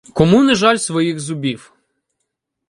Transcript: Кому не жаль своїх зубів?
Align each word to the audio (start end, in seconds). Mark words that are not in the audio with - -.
Кому 0.13 0.43
не 0.43 0.55
жаль 0.55 0.77
своїх 0.77 1.19
зубів? 1.19 1.73